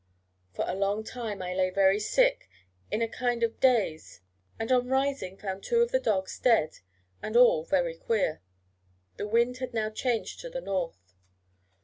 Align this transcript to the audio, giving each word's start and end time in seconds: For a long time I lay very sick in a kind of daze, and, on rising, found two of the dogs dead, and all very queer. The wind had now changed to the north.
For 0.51 0.65
a 0.67 0.73
long 0.73 1.03
time 1.03 1.43
I 1.43 1.53
lay 1.53 1.69
very 1.69 1.99
sick 1.99 2.49
in 2.89 3.03
a 3.03 3.07
kind 3.07 3.43
of 3.43 3.59
daze, 3.59 4.21
and, 4.57 4.71
on 4.71 4.87
rising, 4.87 5.37
found 5.37 5.61
two 5.61 5.81
of 5.83 5.91
the 5.91 5.99
dogs 5.99 6.39
dead, 6.39 6.79
and 7.21 7.37
all 7.37 7.65
very 7.65 7.97
queer. 7.97 8.41
The 9.17 9.27
wind 9.27 9.57
had 9.57 9.75
now 9.75 9.91
changed 9.91 10.39
to 10.39 10.49
the 10.49 10.59
north. 10.59 11.13